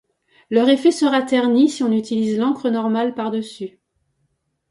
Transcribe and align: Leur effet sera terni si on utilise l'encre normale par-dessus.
Leur 0.49 0.67
effet 0.69 0.89
sera 0.89 1.21
terni 1.21 1.69
si 1.69 1.83
on 1.83 1.91
utilise 1.91 2.35
l'encre 2.39 2.71
normale 2.71 3.13
par-dessus. 3.13 3.77